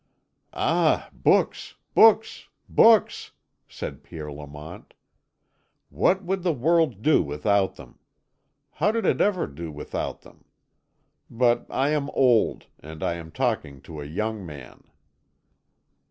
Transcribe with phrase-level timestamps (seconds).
[0.55, 3.33] "Ah, books, books, books!"
[3.67, 4.95] said Pierre Lamont.
[5.89, 7.99] "What would the world do without them?
[8.71, 10.45] How did it ever do without them?
[11.29, 14.85] But I am old, and I am talking to a young man."